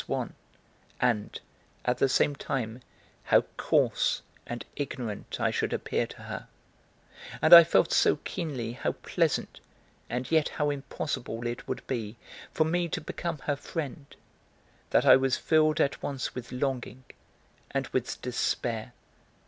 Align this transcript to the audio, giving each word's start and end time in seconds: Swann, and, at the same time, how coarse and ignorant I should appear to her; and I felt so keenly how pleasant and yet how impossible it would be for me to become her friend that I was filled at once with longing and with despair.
Swann, 0.03 0.33
and, 0.99 1.39
at 1.85 1.99
the 1.99 2.09
same 2.09 2.35
time, 2.35 2.81
how 3.25 3.41
coarse 3.55 4.23
and 4.47 4.65
ignorant 4.75 5.39
I 5.39 5.51
should 5.51 5.73
appear 5.73 6.07
to 6.07 6.23
her; 6.23 6.47
and 7.39 7.53
I 7.53 7.63
felt 7.63 7.91
so 7.91 8.15
keenly 8.23 8.71
how 8.71 8.93
pleasant 8.93 9.59
and 10.09 10.31
yet 10.31 10.49
how 10.57 10.71
impossible 10.71 11.45
it 11.45 11.67
would 11.67 11.85
be 11.85 12.15
for 12.51 12.63
me 12.63 12.89
to 12.89 12.99
become 12.99 13.37
her 13.45 13.55
friend 13.55 14.07
that 14.89 15.05
I 15.05 15.17
was 15.17 15.37
filled 15.37 15.79
at 15.79 16.01
once 16.01 16.33
with 16.33 16.51
longing 16.51 17.03
and 17.69 17.85
with 17.89 18.19
despair. 18.23 18.93